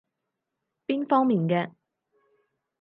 [0.87, 1.71] 邊方面嘅？